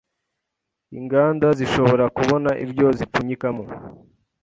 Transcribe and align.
inganda 0.99 1.47
zishobora 1.59 2.05
kubona 2.17 2.49
ibyo 2.65 2.87
zipfunyikamo 2.97 3.65